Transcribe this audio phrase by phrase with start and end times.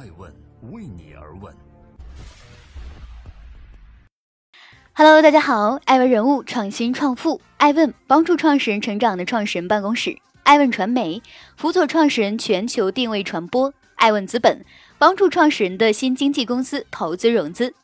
[0.00, 0.32] 爱问
[0.72, 1.54] 为你而问。
[4.94, 11.20] Hello，大家好，爱问人物创新创富，爱问帮助创始人成长的创始人办公室，爱问传媒
[11.54, 14.64] 辅佐创始人全球定位传播，爱问资本
[14.96, 17.74] 帮助创始人的新经纪公司投资融资。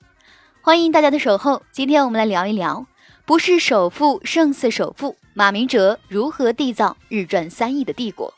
[0.63, 2.87] 欢迎大家的守候，今天我们来聊一聊，
[3.27, 8.33] 不是首富胜似首富，马明哲如何缔造日赚三亿的帝国。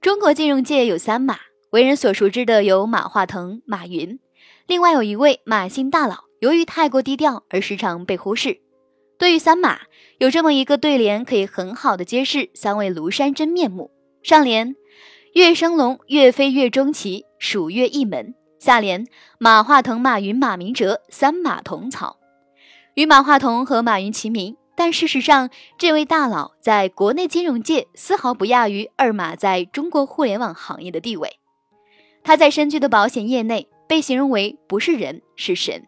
[0.00, 1.38] 中国金融界有三马，
[1.72, 4.20] 为人所熟知的有马化腾、马云，
[4.66, 8.60] 另外有一位马姓大佬，由于太过低调而时常被忽视。
[9.18, 9.80] 对于三马，
[10.18, 13.90] 有这么一个对联，可以很好的揭示三位庐山真面目。
[14.22, 14.76] 上联：
[15.32, 19.06] 跃升龙，跃飞跃中旗，蜀越一门；下联：
[19.38, 22.18] 马化腾、马云、马明哲三马同槽，
[22.96, 24.58] 与马化腾和马云齐名。
[24.76, 31.38] 但事实上，这位大佬在国内金融界丝毫不亚于二马在中国互联网行业的地位。
[32.24, 35.86] 他在身居的保险业内被形容为不是人是神，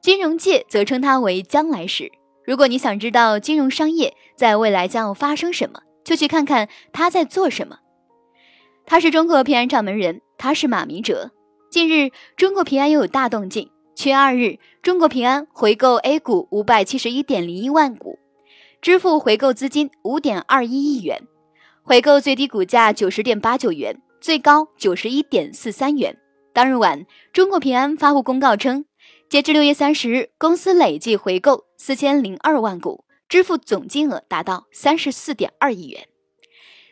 [0.00, 2.10] 金融界则称他为将来时。
[2.44, 7.78] 如果你想知道金融商业在未来将要发生什么，就去看看他在做什么。
[8.86, 11.30] 他是中国平安掌门人，他是马明哲。
[11.70, 13.70] 近日，中国平安又有大动静。
[13.94, 18.18] 七月二日，中国平安回购 A 股五百七十一点零一万股，
[18.80, 21.22] 支付回购资金五点二一亿元，
[21.82, 26.16] 回购最低股价九十点八九元，最高九十一点四三元。
[26.52, 28.84] 当日晚，中国平安发布公告称，
[29.30, 36.06] 截至六月三十日，公司累计回购四千零二万股，支付总金额达到三十四点二亿元。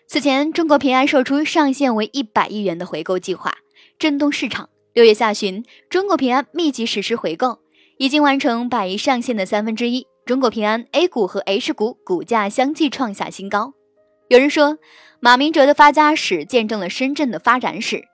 [0.06, 3.58] 此前，中国平安售出上限为一百亿元的回购计划，
[3.98, 4.70] 震动市场。
[4.94, 7.58] 六月下旬，中国平安密集实施回购，
[7.98, 10.06] 已经完成百亿上限的三分之一。
[10.24, 13.74] 中国平安 A 股和 H 股股价相继创下新高。
[14.28, 14.76] 有人说，
[15.20, 18.04] 马明哲的发家史见证了深圳的发展史，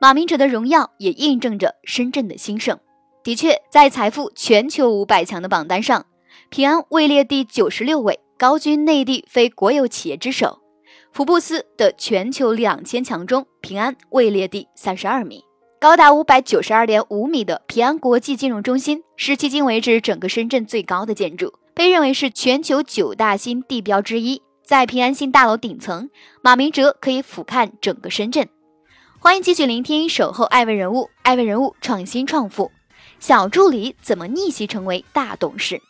[0.00, 2.78] 马明哲的荣耀也印证着深圳的兴盛。
[3.22, 6.06] 的确，在财富全球五百强的榜单上，
[6.48, 10.60] 平安位列第九十六位，高居内地非国有企业之首。
[11.12, 15.42] 福布斯的全球两千强中，平安位列第三十二名。
[15.78, 24.40] 高达五百九十二点五米的平安国际金融中心是迄今为止整个深圳最高的建筑，被认为是全球九大新地标之一。
[24.68, 26.10] 在平安信大楼顶层，
[26.42, 28.46] 马明哲可以俯瞰整个深圳。
[29.18, 32.70] 欢迎继续聆听《守候爱问人物》，爱问人物创新创富，
[33.18, 35.80] 小助理怎么逆袭成为大董事？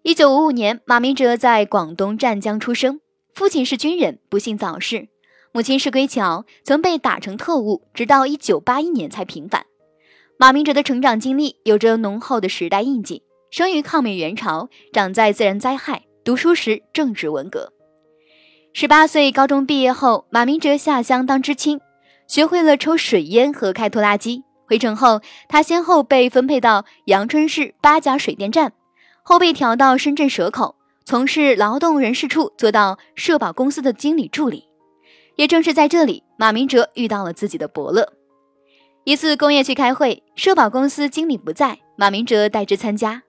[0.00, 3.02] 一九五五年，马明哲在广东湛江出生，
[3.34, 5.08] 父亲是军人，不幸早逝。
[5.52, 9.66] 母亲是归侨，曾被打成特务，直到一九八一年才平反。
[10.38, 13.24] 马明哲的成长经历有着浓厚的时代印记。
[13.50, 17.74] 生于抗美援朝，长在自然灾害，读书时正值文革。
[18.72, 21.80] 十八岁高中毕业后，马明哲下乡当知青，
[22.28, 24.44] 学会了抽水烟和开拖拉机。
[24.66, 28.72] 回城后，他先后被分配到阳春市八家水电站，
[29.24, 34.68] 后被调到深圳蛇口，从事劳动人事处，做到社保公司的经理助理。
[35.34, 38.12] 也正是在这里，马明哲遇到了自己的伯乐。
[39.02, 43.24] 一次工业区开会，社保公司经理不在，马明哲代之参加。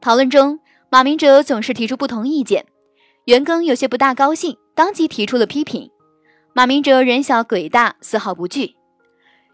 [0.00, 0.58] 讨论中，
[0.90, 2.66] 马明哲总是提出不同意见，
[3.26, 5.90] 袁庚有些不大高兴，当即提出了批评。
[6.54, 8.74] 马明哲人小鬼大，丝毫不惧。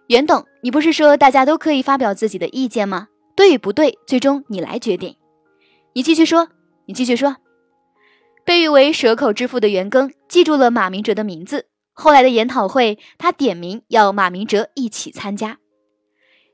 [0.06, 3.08] 袁董，你不是说大家都可以发表自己的意见吗？
[3.34, 5.16] 对与不对，最终你来决定。
[5.94, 6.48] 你继续说，
[6.86, 7.36] 你继续说。
[8.44, 11.66] 被誉为蛇口之父的袁庚记住了马明哲的名字。
[11.92, 15.58] 后来的研讨会，他点名要马明哲一起参加。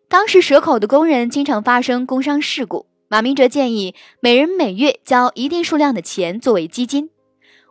[0.08, 7.10] 当时蛇口的工人经常发生工伤事故，马明哲建议每人每月交一定数量的钱作为基金，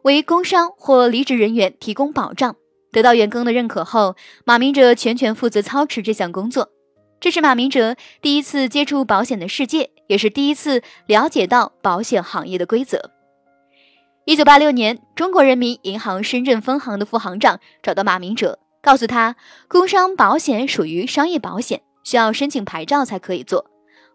[0.04, 2.56] 为工伤或离职人员提供保障。
[2.92, 4.16] 得到员工的认可后，
[4.46, 6.70] 马明哲全权负责操持这项工作。
[7.20, 13.10] 这是马明哲第一次接触保险的世界，也是第一次了解到保险行业的规则。
[14.26, 19.36] 一九八六年，中国人民银行深圳分行的副行长找到马明哲，告诉他，
[19.68, 23.71] 工伤保险属于商业保险，需要申请牌照才可以做，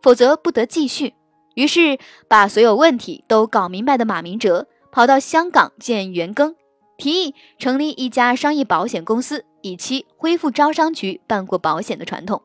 [0.06, 1.14] 否则不得继续。
[1.56, 1.98] 于是，
[2.28, 6.54] 把所有问题都搞明白的马明哲跑到香港见袁庚，
[6.96, 12.40] 提议成立一家商业保险公司，以期恢复招商局办过保险的传统。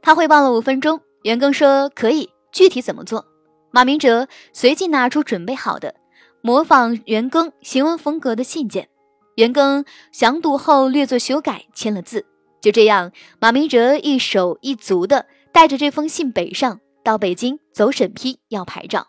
[0.00, 3.26] 他汇报了五分钟，袁庚说可以，具体怎么做？
[3.72, 5.96] 马明哲随即拿出准备好的。
[6.42, 8.88] 模仿袁庚行文风格的信件，
[9.34, 12.24] 袁庚详读后略作修改，签了字。
[12.60, 13.10] 就这样，
[13.40, 15.26] 马明哲一手一足的
[15.56, 19.06] 带着这封信北上，到北京走审批要牌照。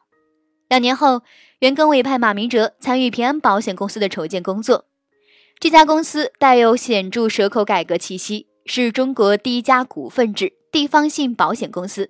[0.70, 1.24] 两年后，
[1.60, 4.86] 袁庚委派马明哲参与平安保险公司的筹建工作。
[5.60, 12.10] 这家公司带有显著蛇口改革气息，是中国第一家股份制地方性保险公司。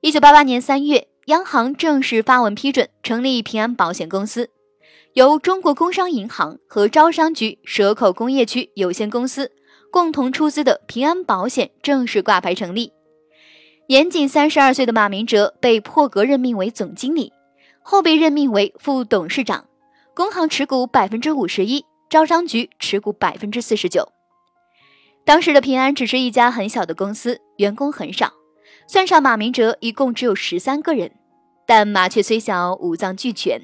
[0.00, 4.50] 一九八八年三月，央行正式发文批准成立平安保险公司，
[5.12, 9.52] 由中国工商银行和招商局蛇口工业区有限公司
[9.92, 12.92] 共同出资的平安保险正式挂牌成立。
[13.90, 17.32] 年仅三十二岁的马明哲被破格任命为总经理，
[17.82, 19.64] 后被任命为副董事长，
[20.14, 24.12] 工行持股百分之五十一，招商局持股百分之四十九。
[25.24, 28.32] 当时的平安只是一家很小的公司，员工很少。
[28.86, 31.10] 算上马明哲，一共只有十三个人，
[31.66, 33.60] 但麻雀虽小，五脏俱全。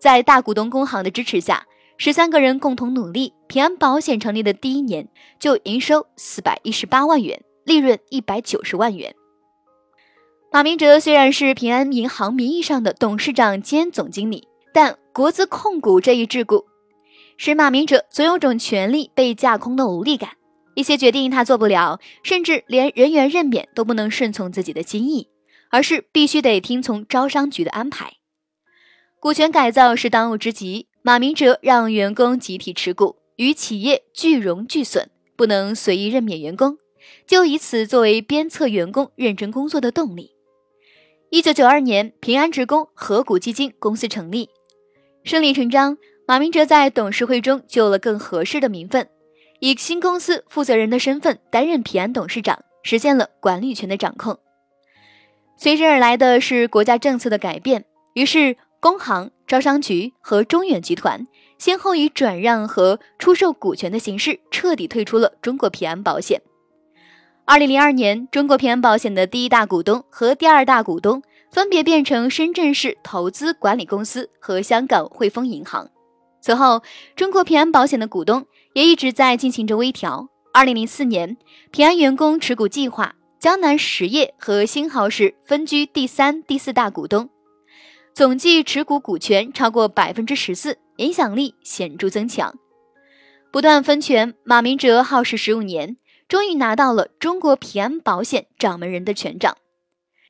[0.00, 1.66] 在大股东工行的支持下，
[1.98, 5.06] 十三个人共同努力，平安保险成立的第一年
[5.38, 9.14] 就营收四百一十八万元，利润一百九十万元。
[10.56, 16.64] 马明哲虽然是平安银行名义上的董事长兼总经理，但国资控股这一桎梏，
[17.36, 20.30] 使马明哲总有种权力被架空的无力感。
[20.74, 25.28] 一些决定他做不了，甚至连人员任免都不能顺从自己的心意，
[25.68, 28.14] 而是必须得听从招商局的安排。
[29.20, 30.86] 股权改造是当务之急。
[31.02, 36.78] 马明哲让员工集体持股，与企业俱荣俱损，不能随意任免员工，
[37.26, 40.32] 就以此作为鞭策员工认真工作的动力。
[41.28, 44.48] 一九九二年，平安职工合股基金公司成立，
[45.24, 49.08] 顺理成章，马明哲在董事会中就有了更合适的名分。
[49.58, 54.38] 以新公司负责人的身份担任平安董事长，实现了管理权的掌控。
[55.56, 57.84] 随之而来的是国家政策的改变，
[58.14, 61.26] 于是工行、招商局和中远集团
[61.58, 66.40] 先后以转让和出售股权的形式彻底退出了中国平安保险。
[67.48, 71.22] 二零零二年，中国平安保险的第一大股东和第二大股东
[71.52, 75.88] 分别变成深圳市投资管理公司和香港汇丰银行。
[76.40, 76.82] 此后，
[77.14, 78.44] 中国平安保险的股东。
[78.74, 80.28] 也一直在进行着微调。
[80.52, 81.38] 二零零四年，
[81.70, 87.30] 平安员工持股计划，江南实业和新豪实分居第三、第四大股东，
[88.12, 92.54] 总计持股股权超过百分之十四，影响力显著增强。
[93.50, 95.96] 不断分权，马明哲耗时十五年，
[96.28, 99.56] 终于拿到了中国平安保险掌门人的权杖。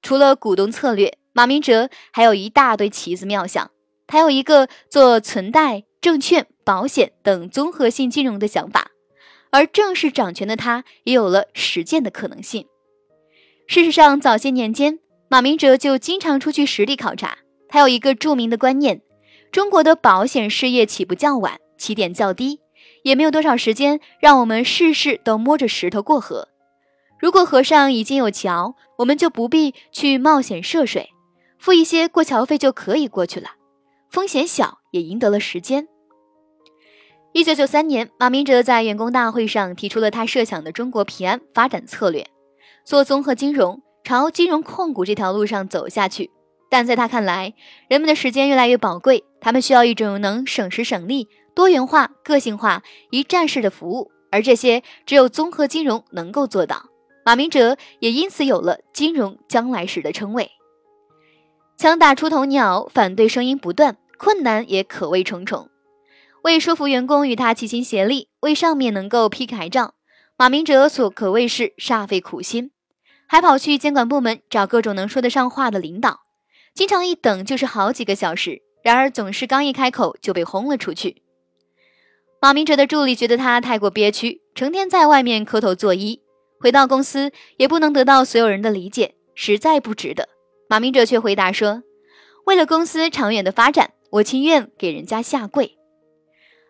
[0.02, 3.70] 除了股东策略，马明哲还有一大堆奇思妙想。
[4.06, 6.46] 他有一个做存贷、证券。
[6.66, 8.90] 保险等综合性金融的想法，
[9.52, 12.66] 而正式掌权的他，也有了实践的可能性。
[13.68, 17.38] 事实上，早些年间，马明哲就经常出去实地考察。
[17.68, 19.00] 他有一个著名的观念：
[19.52, 22.58] 中国的保险事业起步较晚，起点较低，
[23.06, 26.48] 也没有多少时间让我们事事都摸着石头过河。
[27.20, 31.10] 如果河上已经有桥，我们就不必去冒险涉水，
[31.56, 33.50] 付一些过桥费就可以过去了，
[34.10, 35.86] 风险小，也赢得了时间。
[37.32, 42.26] 一九九三年，马明哲在员工大会上提出了他设想的中国平安发展策略，
[42.84, 46.32] 做综合金融，朝金融控股这条路上走下去。
[46.68, 47.54] 但在他看来，
[47.88, 56.90] 人们的时间越来越宝贵，他们需要一种能省时省力、多元化、个性化、一站式的服务，而这些只有综合金融能够做到。
[57.24, 60.50] 马明哲也因此有了“金融将来时”的称谓。
[61.78, 65.70] 枪打出头鸟，反对声音不断，困难也可谓重重。
[66.42, 69.94] 为说服员工与他齐心协力，为上面能够批改账，
[70.36, 72.70] 马明哲所可谓是煞费苦心，
[73.26, 76.20] 还跑去监管部门找各种能说得上话的领导，
[76.74, 78.60] 经常一等就是好几个小时。
[78.82, 81.22] 然而总是刚一开口就被轰了出去。
[82.40, 86.20] 马明哲的助理觉得他太过憋屈，成天在外面磕头作揖，
[86.60, 90.28] 回到公司也不能得到所有人的理解，实在不值得。
[90.68, 91.82] 马明哲却回答说
[92.46, 95.76] ：“为了公司长远的发展，我情愿给人家下跪。”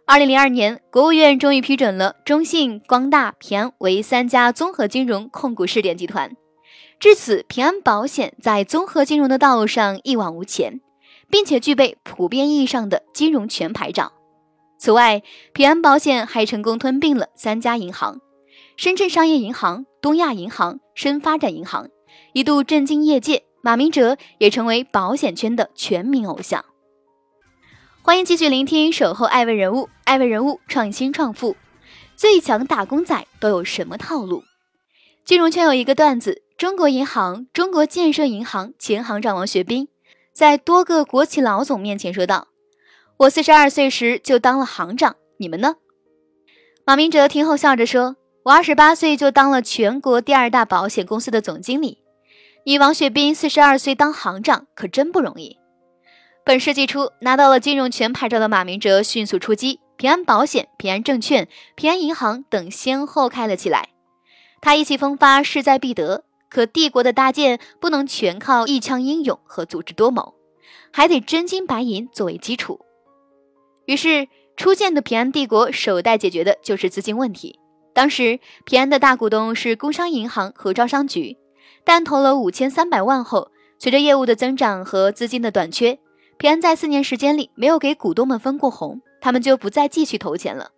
[0.06, 6.36] 二零零二年，国务院终于批准了中信、光大、平安为三家综合金融控股试点集团。
[7.00, 10.80] 至此，平安保险在综合金融的道路上一往无前，
[11.28, 14.12] 并且具备普遍意义上的金融全牌照。
[14.78, 18.20] 此外，平安保险还成功吞并了三家银行：
[18.76, 21.88] 深圳商业银行、东亚银行、深发展银行，
[22.32, 23.44] 一度震惊业界。
[23.62, 26.64] 马明哲也成为保险圈的全民偶像。
[28.00, 31.56] 欢迎继续聆听《守候爱问人物》，爱问人物创新创富，
[32.14, 34.44] 最强打工仔都有什么套路？
[35.24, 39.88] 金融圈有一个段子：中国银行、中国建设银行前行长王学兵
[40.32, 42.46] 在多个国企老总面前说道
[43.18, 45.76] ：“我四十二岁时就当了行长，你们呢？”
[46.84, 51.98] 马明哲听后笑着说：“我二十八岁就当了全国第二大保险公司的总经理，
[52.64, 55.58] 你王学兵四十二岁当行长可真不容易。”
[56.44, 63.88] 本世纪初拿到了金融全牌照的马明哲迅速出击，平安保险、平安证券、平安银行等先后开了起来。
[64.60, 66.24] 他意气风发，势在必得。
[66.48, 70.34] 可帝国的搭建不能全靠一腔英勇和组织多谋，
[70.92, 72.80] 还得真金白银作为基础。
[73.86, 77.58] 于是，初建的平安帝国首待解决的就是资金问题。
[77.94, 81.36] 当时，平安的大股东是工商银行和招商局，
[81.84, 85.98] 但投了五千三百万后，随着业务的增长和资金的短缺，
[86.36, 90.72] 平安在四年时间里没有给股东们分过红，他们就不再继续投钱了。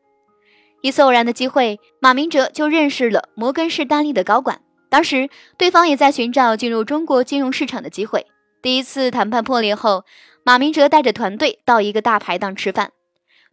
[0.82, 4.60] 一次偶然的机会，马明哲就认识了摩根士丹利的高管。
[4.88, 8.26] 当时，对方也在寻找进入中国金融市场的机会。
[8.62, 10.04] 第一次谈判破裂后，
[10.44, 12.92] 马明哲带着团队到一个大排档吃饭，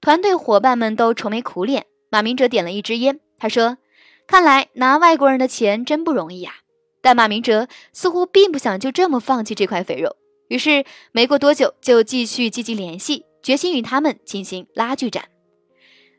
[0.02, 1.86] 团队伙伴们都愁眉苦脸。
[2.10, 3.78] 马明哲点了一支烟，他说
[4.28, 6.56] ：“看来拿外国人的钱真不容易呀。”
[7.02, 10.16] 但马明哲似乎并不想就这么放弃这块肥肉，
[10.48, 15.26] 于是没过多久就继续积极联系，决心与他们进行拉锯战。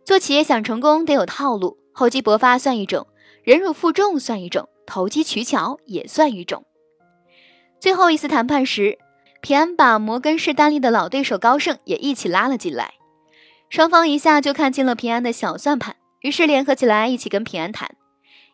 [0.05, 3.07] 做企业想成功得有套路，厚积薄发算一种，
[3.43, 4.69] 忍辱负重算一种。
[4.87, 6.65] 投机取巧也算一种。
[7.81, 8.99] 最后一次谈判时，
[9.41, 12.95] 平安把摩根士丹利的老对手高盛也一起拉了进来，
[13.69, 17.97] 双方一下就看清了平安的小算盘，于是联合起来一起跟平安谈。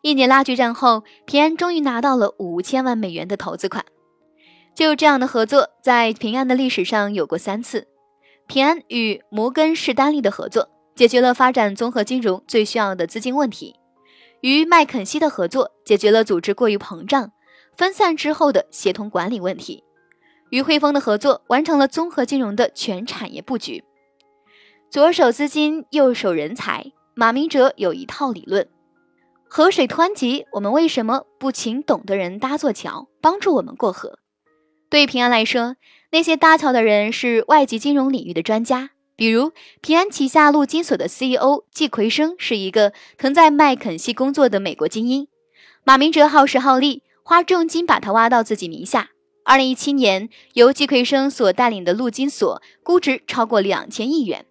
[0.00, 3.84] 一年拉锯战后，平安终于拿到了五千万美元的投资款。
[4.74, 7.86] 就这样的合作，在平安的历史上有过三次。
[8.46, 13.76] 平安与摩根士丹利的合作，解决了发展综合金融最需要的资金问题。
[14.40, 17.30] 与麦肯锡的合作解决了组织过于膨胀、
[17.76, 19.84] 分散之后的协同管理问题；
[20.50, 23.84] 与汇丰的合作完成了综合金融的全产业布局。
[24.92, 28.68] 左手资金，右手人才，马明哲有一套理论：
[29.48, 34.18] 河水湍急，我们为什么不请懂的人搭座桥，帮助我们过河？
[34.90, 35.76] 对平安来说，
[36.10, 38.90] 那些搭桥的人是外籍金融领域的专家。
[39.16, 45.26] 比如，平安旗下陆金所的 CEO 季奎生是一个曾在麦肯锡工作的美国精英。
[45.84, 49.08] 马明哲耗时耗力，花重金把他挖到自己名下。
[49.46, 54.44] 二零一七年，由季奎生所带领的陆金所估值超过两千亿元。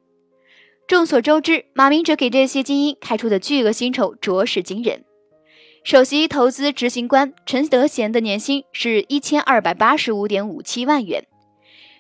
[0.92, 5.06] 众所周知，马明哲给这些精英开出的巨额薪酬着实惊人。
[5.86, 11.26] 首席投资执行官陈德贤的年薪是一千二百八十五点五七万元。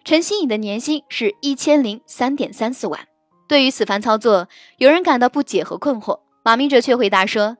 [0.03, 3.07] 陈新颖的年薪是一千零三点三四万。
[3.47, 6.19] 对于此番操作，有人感到不解和困惑。
[6.43, 7.55] 马明哲却回答说：“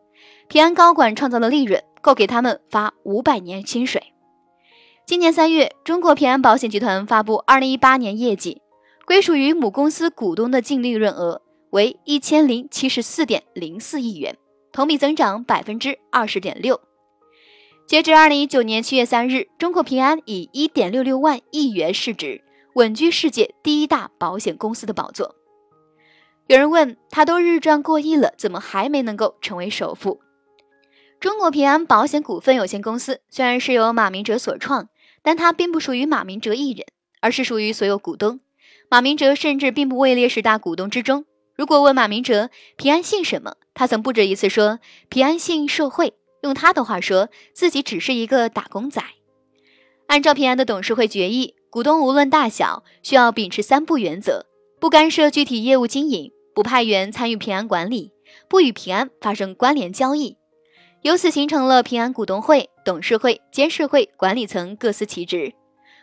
[0.49, 4.11] 平安高管创造的利润够给他们发五百年薪水。”
[5.07, 8.61] 今年三月，中国平安保险集团发布二零一八年业绩，
[9.11, 11.41] 归属于母公司股东的净利润额
[11.71, 14.37] 为一千零七十四点零四亿元，
[14.71, 16.79] 同比增长百分之二十点六。
[17.85, 22.41] 截至二零一九年七月三日，中国平安以一点六六万亿元市值
[22.75, 25.35] 稳居世界第一大保险公司的宝座。
[26.47, 30.21] 有人问他都日赚过亿了，怎么还没能够成为首富？
[31.19, 34.87] 中国平安保险股份有限公司虽然是由马明哲所创，
[35.21, 36.85] 但它并不属于马明哲一人，
[37.19, 38.39] 而是属于所有股东。
[38.91, 41.23] 马明哲甚至并不位列十大股东之中。
[41.55, 46.13] 如果问马明哲平安姓什么，他曾不止一次说平安姓社会。
[46.41, 49.01] 用他的话说，自己只是一个打工仔。
[50.07, 54.45] 按照平安的董事会决议，股东无论大小，需要秉持三不原则：
[54.81, 58.11] 不干涉具体业务经营，不派员参与平安管理，
[58.49, 60.35] 不与平安发生关联交易。
[61.03, 65.53] 由此形成了平安股东会、董事会、监事会管理层各司其职，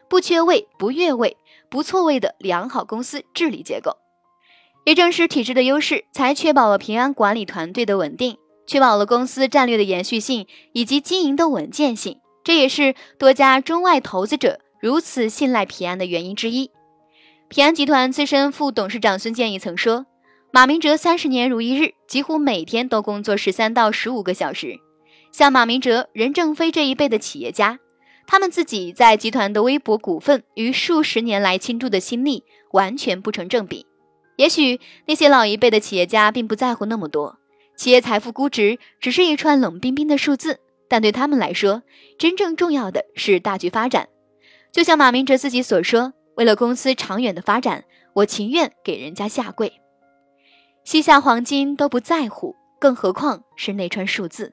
[0.08, 1.36] 不缺位、不越位、
[1.70, 3.96] 不错位的良好公司治理结构。
[4.84, 8.38] 也正是体制的优势，才确保了平安管理团队的稳定。
[8.66, 16.70] 确保了公司战略的延续性以及经营的稳健性，这也是多家中外投资者如此信赖平安的原因之一。
[17.48, 20.04] 平安集团资深副董事长孙建义曾说
[20.52, 24.76] ：“马明哲三十年如一日，几乎每天都工作十三到十五个小时。
[25.32, 27.78] 像马明哲、任正非这一辈的企业家，
[28.30, 33.86] 他们自己在集团的微薄股份与数十年来倾注的心力完全不成正比。
[34.36, 37.38] 也许那些老一辈的企业家并不在乎那么多。”
[37.74, 41.82] 企业财富估值只是一串冷冰冰的数字，但对他们来说，
[42.18, 44.08] 真正重要的是大局发展。
[44.70, 49.72] 就像马明哲自己所说：“为了公司长远的发展，我情愿给人家下跪，
[50.84, 54.52] 膝下黄金都不在乎，更何况是那串数字。”